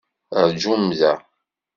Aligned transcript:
Rjum 0.49 0.85
da! 0.99 1.13